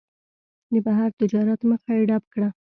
[0.71, 2.49] د بهر تجارت مخه یې ډپ کړه.